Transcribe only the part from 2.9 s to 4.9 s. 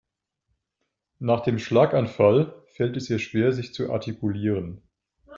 es ihr schwer sich zu artikulieren.